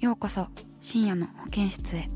[0.00, 0.46] ようこそ
[0.80, 2.08] 深夜の保健室へ。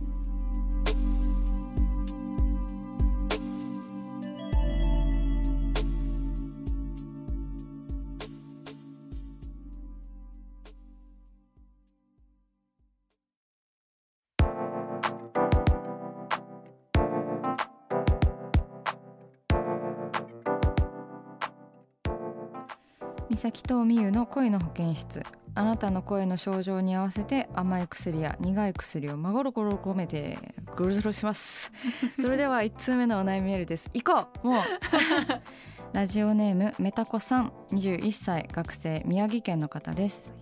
[23.28, 25.22] 三崎とみゆの恋の保健室。
[25.56, 30.38] あなたの声の症状に合わせて甘い薬や苦い薬をまごろごろ込めて
[30.77, 31.72] ぐるずるします。
[32.20, 33.88] それでは1通目のお悩みメールです。
[33.92, 34.48] 行こう。
[34.48, 34.62] もう。
[35.92, 37.52] ラジオネームメタコさん。
[37.70, 38.48] 21歳。
[38.50, 39.02] 学生。
[39.06, 40.33] 宮城県の方です。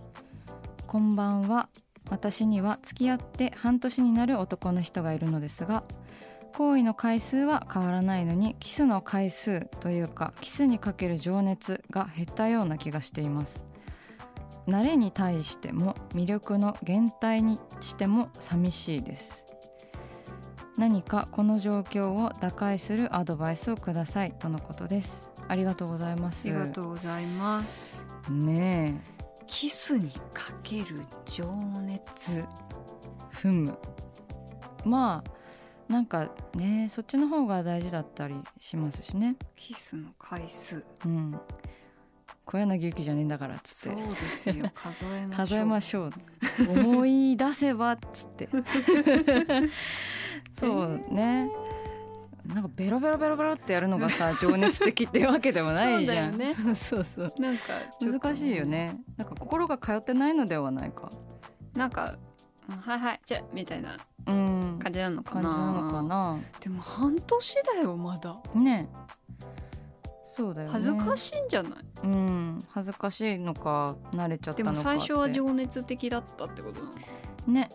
[0.87, 1.69] こんばんは。
[2.09, 5.83] 私には付き合って半年になる男の人がいるのですが
[6.55, 13.63] 行為の回数は変わらないのにキスの回数というかキスにかける情熱が減ったような気がしています
[14.67, 19.45] 慣れに対しても魅力の減退にしても寂しいです。
[20.77, 25.31] 何かこの状況を打開するアドバイスをくださいとのことです。
[25.47, 26.47] ありがとうございます。
[26.47, 28.05] ありがとうございます。
[28.29, 29.01] ね
[29.45, 31.45] キスにかける情
[31.81, 32.41] 熱。
[32.41, 32.45] え
[33.29, 33.77] ふむ。
[34.85, 39.35] まあなんかねそっちの方が大事だったりしますしね。
[39.55, 40.83] キスの回数。
[41.05, 41.39] うん
[42.45, 44.69] 小柳ゆきじゃねえんだからっつそうってですよ。
[44.75, 45.37] 数えましょう。
[45.47, 46.11] 数えましょう。
[46.79, 48.49] 思い出せばっつって。
[50.51, 51.49] そうね、
[52.45, 56.31] なんかベロベロベロベロってやるのがさ 情熱的っていうわけでもないじゃん。
[56.31, 56.55] そうだよね。
[56.75, 57.33] そうそう。
[57.39, 57.63] なんか
[58.01, 58.97] 難しいよね。
[59.17, 61.11] なんか心が通ってないのではないか。
[61.75, 62.15] なんか
[62.69, 64.79] うんはいはいじゃあみたいなうん。
[64.81, 66.37] 感じなのか感なじなのかな。
[66.59, 68.37] でも半年だよまだ。
[68.55, 68.89] ね
[70.35, 70.73] そうだよね。
[70.73, 71.73] 恥ずかしいんじゃない、
[72.03, 74.99] うん恥ずかしいのか慣れちゃったでものかって。
[74.99, 76.93] 最初は情熱的だったってことなの？
[76.93, 76.99] か
[77.47, 77.69] ね。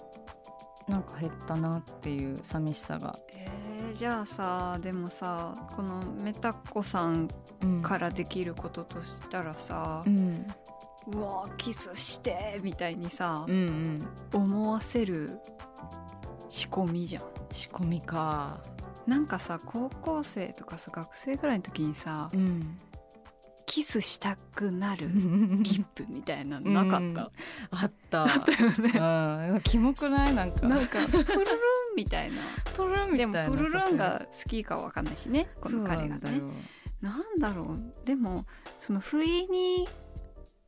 [0.88, 7.28] なんか減ったなっていう寂しさが、えー、じゃあさでもさこのメタコさん
[7.82, 10.46] からできることとしたらさう、ん、
[11.12, 13.58] うわキスしてみたいにさうんう
[14.38, 14.42] ん。
[14.42, 15.38] 思わせる
[16.48, 17.22] 仕込みじゃん。
[17.52, 18.60] 仕込みか
[19.08, 22.78] なんかさ高校生とかさ学生ぐらいの時にさうん
[23.64, 27.30] キスしたくなるリップみたいなのなかった、
[27.70, 28.22] あった。
[28.22, 29.52] あったよね。
[29.54, 29.60] うん。
[29.60, 30.34] キモくない？
[30.34, 30.66] なんか。
[30.66, 31.46] なんかプルルン
[31.94, 32.36] みたいな。
[32.74, 36.40] プルンみたでいなもプルルンが好きかわかんないしねこの彼がね。
[37.02, 38.06] なんだろう。
[38.06, 38.46] でも
[38.78, 39.86] その不意に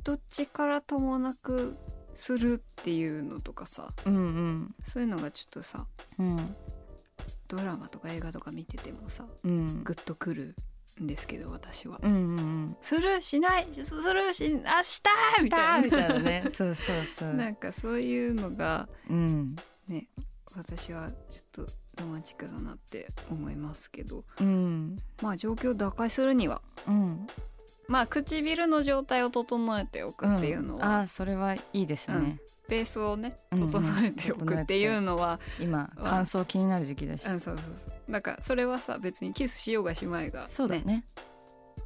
[0.05, 1.79] どっちからともなく
[2.13, 3.89] するっていうのとかさ。
[4.05, 4.75] うんうん。
[4.85, 5.87] そういうのがちょっとさ
[6.19, 6.37] うん
[7.51, 9.83] ドラマとか映画とか見ててもさうん。
[9.83, 10.55] グッとくる
[11.03, 11.99] んですけど私は。
[12.03, 15.11] うんうんするしないすするしあした
[15.43, 15.85] みたいな。
[15.85, 16.45] みたいなね。
[16.55, 17.35] そうそうそう。
[17.35, 19.57] なんかそういうのがうん。
[19.89, 20.09] ね
[20.55, 21.73] 私はちょっと
[22.03, 24.25] ロマンチックだなって思いますけど。
[24.41, 24.97] うん。
[25.23, 26.63] まあ状況を打開するには。
[26.87, 27.27] うん
[27.91, 32.39] まあ唇の状態を整えておくっていうのは、あそれはいいですね、
[32.69, 33.71] ベースをねうんうん。
[33.71, 38.13] 整えておくっていうのは、今感想気になる時期だし、うん、そうそうそう。
[38.13, 41.05] だからそれはさ別にキスしようがしまいが、そうだね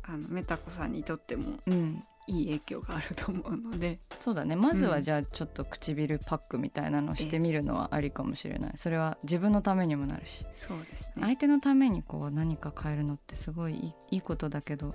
[0.02, 4.00] あのメタコさんにとってもうんいい影響があると思うので。
[4.20, 4.56] そうだね。
[4.56, 4.90] まずうん。
[4.90, 8.72] はじゃあちょっと唇パックみたいなのしてみるのはありかもしれない。
[8.76, 10.44] それは自分のためにもなるし。
[10.54, 11.22] そうですね。
[11.22, 14.94] 相手のためにこう何か変えるのってすごいいいことだけど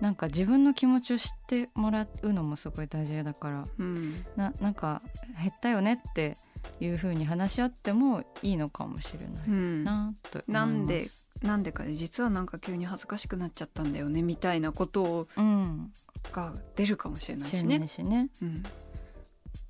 [0.00, 4.24] なんか自分の気持ちを知ってもらうのもすごい大事だからうん。
[4.36, 5.02] ななんか
[5.40, 6.36] 減ったよねって
[6.80, 10.50] いう風に話し合ってもいいのかもしれないうん、なと思います。
[10.50, 11.06] なんで
[11.42, 15.92] なんでか実はなんか急に恥ずかしくなっちゃったんだよねみたいなことをうん
[16.32, 17.86] が出るかもしれないしね。
[17.86, 18.28] しね。
[18.42, 18.62] うん、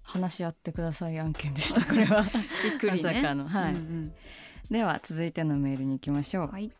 [0.02, 2.24] 話し合ってください案件でしたこれは。
[2.62, 3.02] じっくりね。
[3.02, 3.48] まさかの。
[3.48, 3.74] はい。
[3.74, 4.12] うん
[4.70, 6.70] では続いてのメールに行きましょう、うんはい。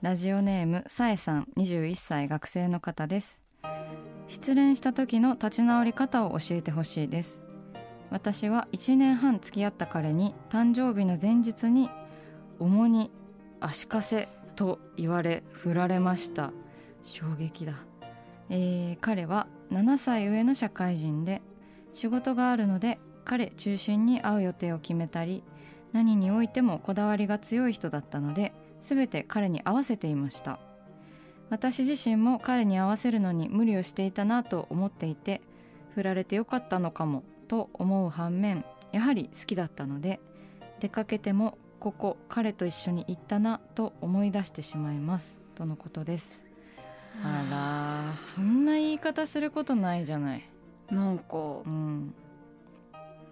[0.00, 3.42] ラジオネームさえさん21歳学生の方です。
[4.28, 7.42] 失恋した時の立ち直り方を教えてほしいです。
[8.10, 11.90] 私は1年半付き合った彼に誕生日の前日に
[12.58, 13.10] 重に
[13.60, 16.52] 足かせと言われ振られました。
[17.02, 17.74] 衝撃だ、
[18.50, 21.40] えー彼は7歳上の社会人で
[21.92, 25.42] 仕事があるので彼中心に会う予定を決めたり
[25.92, 30.58] 何においてもこだわりが強い人だったので全て彼に合わせていました。
[31.50, 35.42] 私自身も彼に合わせるのに無理をしていたなと思っていて
[35.94, 40.20] 振られてよかったのかもと思う反面やはり好きだったので
[40.78, 45.40] 出かけてもここ彼と一緒に行ったなと思い出してしまいます。
[45.56, 46.49] とのことです。
[47.22, 50.48] あらそんな言い方することないじゃない。
[50.90, 52.14] なんかうん。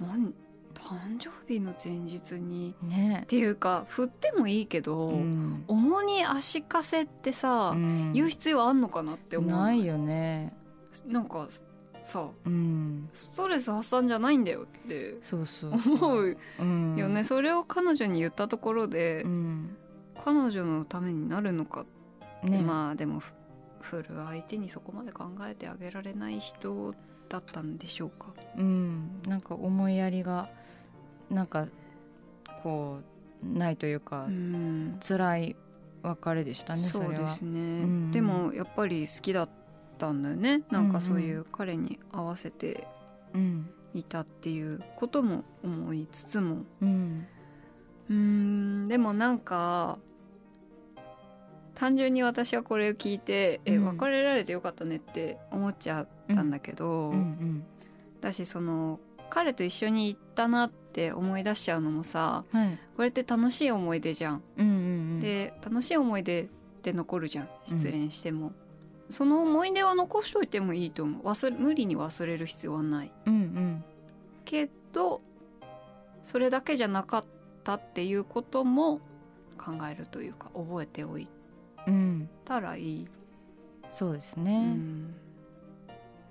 [0.01, 0.35] なん
[0.75, 3.21] 誕生日の前日にね。
[3.25, 5.65] っていうか振ってもいいけど、うん。
[5.67, 8.13] 重に足かせってさ、うん。
[8.13, 10.55] 言う必要あんのかなって思うないよね。
[11.07, 11.49] なんか
[12.03, 13.09] さうん。
[13.13, 16.37] ストレス発散じゃないんだよってそうそう思う。
[16.61, 19.77] うんよね、それを彼女に言ったところで、うん。
[20.25, 21.87] 彼女のためになるのかっ
[22.43, 22.61] て、ね。
[22.61, 23.21] まあでも
[23.81, 26.95] ふ振る相手にそこまで考えてあげられない人
[27.29, 28.33] だったんでしょうか？
[28.57, 30.49] うんなんか思いやりが
[31.31, 31.67] なんか
[32.63, 33.01] こ
[33.45, 34.99] うないというか、うん。
[35.01, 35.57] 辛い
[36.03, 38.11] 別れでしたねそうですね、うん。
[38.11, 39.49] でもやっぱり好きだっ
[39.99, 40.63] たんだよね。
[40.71, 42.87] なんかそういう彼に合わせて
[43.35, 43.71] うん。
[43.95, 46.65] いたっていうことも思いつつも。
[46.81, 47.27] うん。
[48.09, 49.99] うーんでもなんか
[51.79, 53.85] 単純に私はこれを聞いて、えうん。
[53.85, 57.65] 別れられてよかったねって思っちゃったんだけど、うんうん
[58.21, 58.99] だしその
[59.31, 62.79] 彼と一緒に行ったなって思い出しちゃうのもさはい。
[62.97, 64.43] これって楽しい思い出じゃん。
[64.57, 64.77] うんうんう
[65.19, 65.21] ん。
[65.21, 66.47] で楽しい思い出っ
[66.83, 68.51] て残るじゃん失恋しても、
[69.09, 71.23] その思い出は残しといてもいいと思う。
[71.23, 73.13] 忘れ無理に忘れる必要はない。
[73.27, 73.85] うんうん。
[74.45, 75.21] けど
[76.25, 77.25] それだけじゃなかっ
[77.63, 78.99] たっていうことも
[79.59, 81.29] 考えるというか覚えておいうん
[82.45, 83.09] たらいい、
[83.91, 85.15] そうですうね、ん。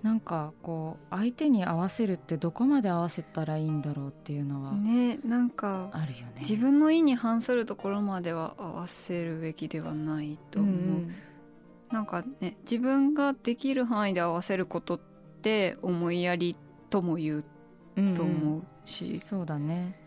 [0.03, 6.33] なんかこう相手に合わせるってどこまで合わせたらいいんだろうっていうのはねなんかあるよね。
[6.39, 14.99] 自分の意に反するところまでは合わせるべきではないと思う、なんかね自分ができる範囲で合わせることっ
[15.41, 16.55] て思いやり
[16.89, 17.45] とも言う
[17.95, 19.99] うんうんと思うし、そうだね。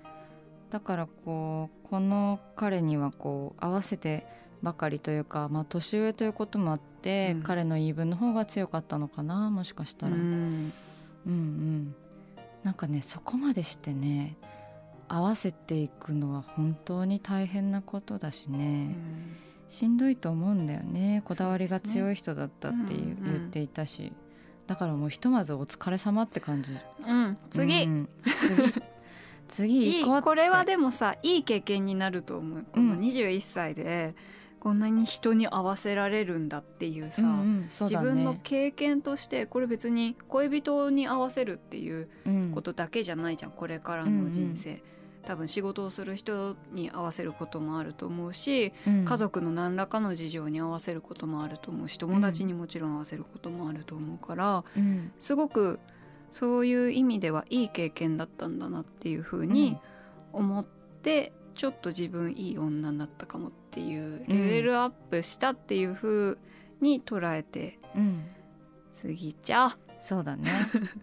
[0.71, 4.25] だからこうこの彼にはこう合わせて
[4.63, 7.43] ばかりというか、まあ、年上ということもあって、うん。
[7.43, 10.73] 彼の言い分の方が強かったのかなもしかしたら、うん、
[11.27, 11.95] うんうん。
[12.63, 14.37] なんかねそこまでしてね
[15.09, 18.95] 合わせていくのは本当に大変なことだしね、
[19.67, 21.23] しんどいと思うんだよね。
[21.25, 24.13] こだわりが強い人だったって言っていたし。
[24.69, 26.77] だからもうひとまずお疲れ様って感じ。
[27.05, 28.73] うん、次、うん次。
[29.49, 30.05] 次いい。
[30.05, 32.65] 行これはでもさいい経験になると思う。
[32.71, 33.01] このうん。
[33.01, 34.15] 21歳で
[34.61, 37.33] こんなに人に合わせられるんだっていうさ、うんう
[37.65, 37.97] んそうね。
[37.99, 42.53] 分の経験としてこれ別に恋人に合わせるっていううん。
[42.53, 44.83] ことだけじゃないじゃんこれからの人生、
[45.25, 49.05] 多分仕事をする人に合わせることもあると思うし、うん。
[49.05, 55.13] 家族の何らかの事情に合わせることもあると思うし友達にもちろん合わせることもあると思うから、うん。
[55.19, 55.81] すごく
[56.31, 59.79] そういう意味ではいい経験だったんだなっていうふうに
[60.33, 66.39] 思って、ちょっと自分いい女になったかもっていうレベルアップしたっていうふう
[66.81, 68.25] に捉えてうん。
[68.93, 70.51] 次じゃあそうだね。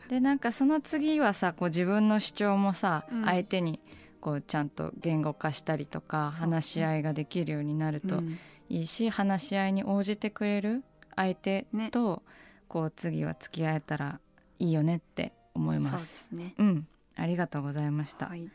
[0.10, 3.26] でなんかその次はさこう自分の主張もさ、うん。
[3.26, 3.80] 相手に
[4.22, 8.38] こうちゃんと言語化したりとか話し合いができるようになるとうん。
[8.70, 10.84] いいし、話し合いに応じてくれる
[11.16, 11.90] 相手ね。
[11.90, 12.22] と、
[12.68, 14.20] こう次は付き合えたら
[14.60, 16.54] いいよねって思いまそうですすね。
[16.58, 16.88] うん。
[17.16, 18.52] ありがとうございました、はい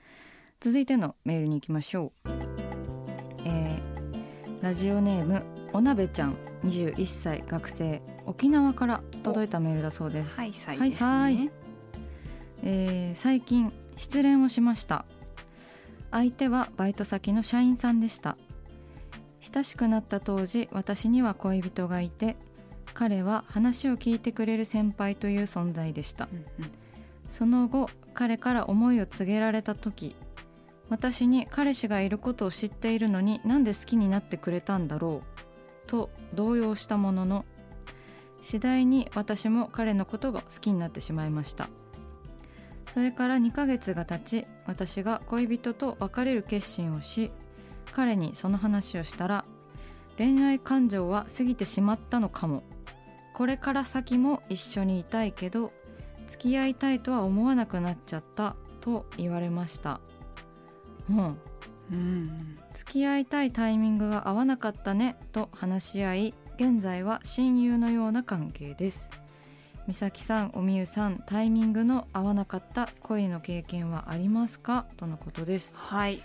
[0.62, 2.31] 続いてのメールに行きましょう、
[3.45, 5.42] えーラジオネーム
[5.73, 11.50] おなべちゃん21歳学生沖縄から届いたメールだそうです、はいさいね、さい
[12.62, 15.04] えー最近失恋をしました。
[16.12, 18.37] 相手はバイト先の社員さんでした。
[19.40, 22.37] 親しくなった当時私には恋人がいて
[22.95, 26.28] 彼は話を聞いてくれる先輩という存在でした。
[26.33, 26.71] うんうん。
[27.28, 30.14] その後彼から思いを告げられた時
[30.93, 37.47] 私に彼氏がいることを知っているのになんで好きになってくれたんだろうと動揺したものの
[38.43, 41.71] 次第に私も彼のことが好きになってしまいました。
[42.93, 47.31] それから2ヶ月が経ち私が恋人と別れる決心をし
[47.93, 49.47] 彼にその話をしたら
[50.19, 52.65] 恋愛感情は過ぎてしまったのかも。
[53.33, 55.73] これから先も一緒にいたいけど
[56.27, 60.03] 付き合いたいとは思わなくなっちゃったと言われました。
[61.11, 61.38] うん。
[61.90, 62.59] うん。
[62.75, 69.11] 付き合いたいタイミングが合わなかったねと話し合い現在は親友のような関係です。
[69.88, 74.87] 美咲さんおみゆさんタイミングの合わなかった恋の経験はありますか？
[74.97, 75.75] とのことです。
[75.76, 76.23] はい。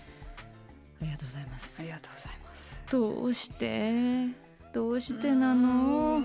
[1.02, 1.82] ありがとうございます。
[1.82, 2.84] ありがとうございます。
[2.90, 4.26] どうして？
[4.72, 6.20] どうしてなの？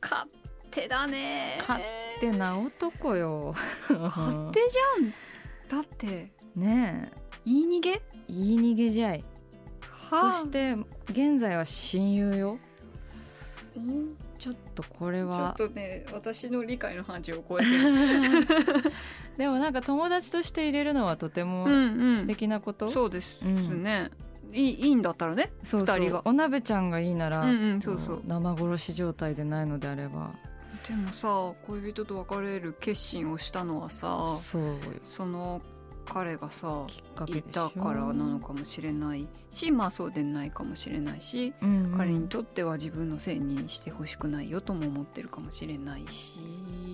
[0.00, 0.30] 勝
[0.70, 1.56] 手だね。
[1.60, 1.82] 勝
[2.20, 3.54] 手な男よ。
[3.90, 5.10] 勝手じゃん。
[5.68, 6.32] だって。
[6.54, 7.10] ね
[7.48, 7.90] 言い逃げ？
[7.90, 9.24] え言い逃げじゃい。
[10.10, 10.76] はそして
[11.10, 12.58] 現在は親友よ。
[13.76, 14.16] うん。
[14.38, 18.82] ちょっとこれちょはっとね私の理解の範疇を超えてる。
[19.36, 24.10] でもなんか友達として入れるのはとてもん素敵なこと、そうですね、
[24.52, 25.98] いいいいんだったらねそうそう。
[25.98, 26.22] 二人が。
[26.24, 28.16] お鍋ちゃんがいいなら、うんうんそうそう。
[28.18, 30.30] こ生殺し状態でないのであれば。
[30.88, 34.78] でもさ恋人と別れる決心をしたのはさそうよ。
[35.02, 35.60] その
[36.08, 41.96] 彼がさきっかけでいたからなのかもしれないしまあそうでないかもしれないし、うんうん。
[41.96, 46.40] 彼にとっては自分のせいにしてほしくないよとも思ってるかもしれないし、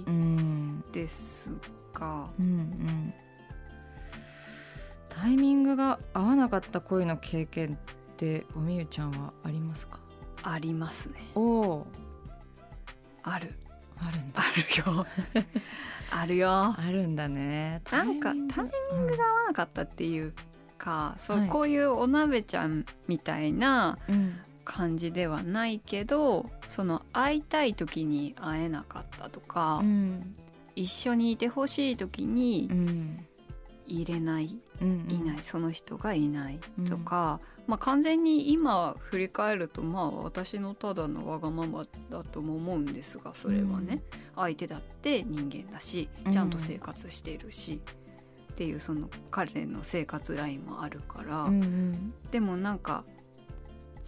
[0.06, 0.84] うん。
[0.92, 1.52] です
[1.92, 3.14] がうんうん。
[5.08, 10.00] タイミングが合わなかった恋の経験っておみゆちゃんはありますか？
[10.42, 11.30] ありますね。
[11.36, 11.86] おお
[13.22, 13.54] ある
[13.98, 14.40] あるんだ。
[14.40, 15.06] あるよ。
[16.10, 16.50] あるよ。
[16.50, 17.82] あるんだね。
[17.90, 19.16] なんかタイミング。
[19.16, 20.32] が合わなかったっていう
[20.78, 21.48] か、そうはい。
[21.48, 24.38] こういうお鍋ちゃんみたいなうん。
[24.66, 30.34] 感じではないけどその会いたい時に会えなかったとか、うん。
[30.74, 33.26] 一緒にいてほしい時にうん。
[33.86, 44.02] 入れない、うんいないその人がいないとか、まあ完全に今振り返るとまあ私のただのわがままだとも思うんですがそれはね、
[44.36, 47.80] 相手だって人間だしちゃんと生活しているし、
[48.52, 52.14] っていうその彼の生活ラインもあるから、うんうん。
[52.30, 53.04] でもなんか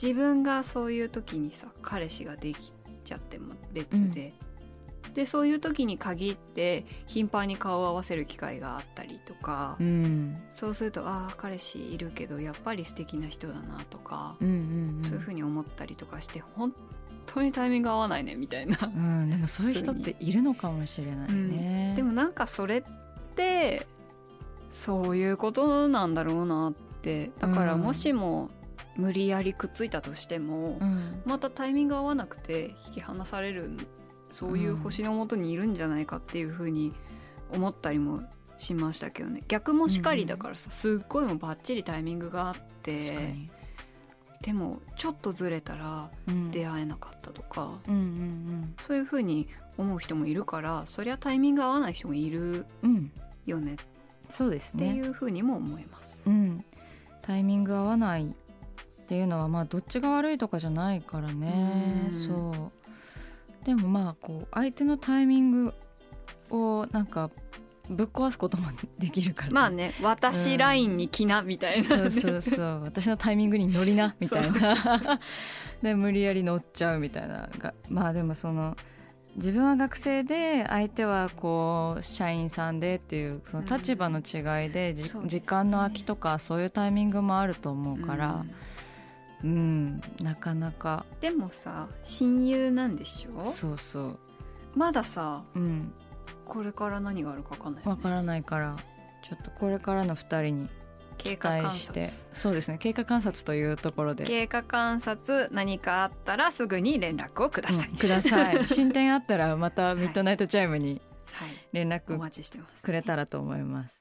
[0.01, 2.73] 自分がそういう時にさ彼氏ができ
[3.05, 4.35] ちゃっても別で、
[5.17, 10.37] でそういう時に限って頻繁に顔を合わせる機会があったりとか、うん。
[10.51, 15.05] そうするとああ彼氏いるけどやっぱり素敵な人だなとか、うんうんうん。
[15.05, 16.75] そういうふうに思ったりとかして本
[17.25, 18.79] 当にタイミング合わないねみたいな。
[18.83, 21.95] うん、でもそういう人っているのかもしれないね。
[21.97, 22.83] でもなんかそれっ
[23.35, 23.87] て
[24.69, 27.31] そういうことなんだろうなって。
[27.41, 28.51] だからうんもしも
[28.97, 33.71] 無理やりくっついたとしても、うん、またタイミング合わなくて引き離される
[34.31, 36.93] そういう星のもとにいるんじゃないかっていうふうに
[37.53, 38.23] 思ったりも
[38.59, 39.43] しましたけどね。
[39.49, 42.93] 逆もしかりだからさ、すっごいもうバッチリタイミングがあって
[43.33, 43.51] に、
[44.43, 52.91] でもちょっとずれたらうん、出会えなかったとか、うんうんそういうふうに思う人もいるからそりゃタイミング合わない人もいるうん。
[52.91, 53.13] うん
[53.47, 53.75] よね。
[53.75, 53.77] っ
[54.29, 55.01] そうですていね。
[55.03, 56.25] うふうにも思います。
[56.27, 56.65] うん、
[57.23, 62.09] タイミング合わないっていうのはまあどっちが悪いとかじゃないからね。
[62.11, 62.27] うん。
[62.27, 62.73] そう。
[63.67, 65.75] でもまあこう相手のタイミング
[66.51, 67.33] をなんか
[67.91, 72.83] ぶっ壊すこともできるから、まあね私ラインに来なみたいな、そうそうそう。
[72.85, 75.21] 私のタイミングに乗りなみたいな。
[75.83, 77.75] で無理やり乗っちゃうみたいなが。
[77.89, 78.77] まあでもその
[79.35, 85.23] 自分は学生で相手はこう社員さんでっていうその立場の違いで,うですね。
[85.27, 88.27] 時間の空きとかそういうタイミングもあると思うから。
[88.33, 88.51] うん
[89.45, 91.05] うん、なかなか。
[91.21, 93.45] でもさ親友なんでしょ？
[93.45, 94.19] そうそう。
[94.75, 95.93] まださうん。
[96.47, 98.77] これから何があるか分かんないよね、わからないから。
[99.23, 100.69] ちょっとこれからの2人に
[101.19, 101.69] 期経過観察。
[101.73, 102.11] 待して。
[102.33, 102.79] そうですね。
[102.79, 104.25] 経過観察というところで。
[104.25, 108.65] 経過観察何かあったらすぐに連絡をください、うんください。
[108.69, 111.01] 進展あったらまたミッドナイトチャイムに
[111.33, 111.49] はい。
[111.73, 112.83] 連お絡待ちしてます。
[112.85, 114.01] くれたらと思います。